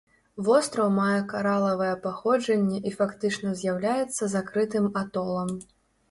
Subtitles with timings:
[0.45, 5.51] Востраў мае каралавае паходжанне і фактычна з'яўляецца закрытым атолам.